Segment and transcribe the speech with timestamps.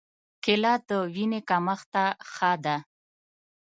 [0.43, 2.77] کېله د وینې کمښت ته ښه ده.